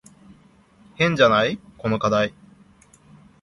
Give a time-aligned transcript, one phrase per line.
[0.95, 1.59] 変じゃない？
[1.77, 2.33] この課題。